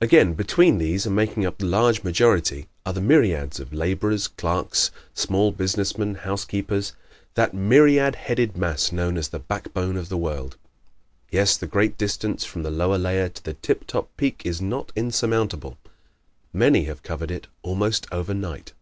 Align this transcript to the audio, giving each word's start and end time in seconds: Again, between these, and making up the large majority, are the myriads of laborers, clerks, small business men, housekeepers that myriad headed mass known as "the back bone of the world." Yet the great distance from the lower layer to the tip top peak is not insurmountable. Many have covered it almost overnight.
Again, 0.00 0.34
between 0.34 0.78
these, 0.78 1.06
and 1.06 1.14
making 1.14 1.46
up 1.46 1.58
the 1.58 1.64
large 1.66 2.02
majority, 2.02 2.66
are 2.84 2.92
the 2.92 3.00
myriads 3.00 3.60
of 3.60 3.72
laborers, 3.72 4.26
clerks, 4.26 4.90
small 5.14 5.52
business 5.52 5.96
men, 5.96 6.16
housekeepers 6.16 6.94
that 7.34 7.54
myriad 7.54 8.16
headed 8.16 8.56
mass 8.56 8.90
known 8.90 9.16
as 9.16 9.28
"the 9.28 9.38
back 9.38 9.72
bone 9.72 9.96
of 9.96 10.08
the 10.08 10.16
world." 10.16 10.56
Yet 11.30 11.58
the 11.60 11.68
great 11.68 11.96
distance 11.96 12.44
from 12.44 12.64
the 12.64 12.72
lower 12.72 12.98
layer 12.98 13.28
to 13.28 13.40
the 13.44 13.54
tip 13.54 13.86
top 13.86 14.08
peak 14.16 14.42
is 14.44 14.60
not 14.60 14.90
insurmountable. 14.96 15.78
Many 16.52 16.86
have 16.86 17.04
covered 17.04 17.30
it 17.30 17.46
almost 17.62 18.08
overnight. 18.10 18.72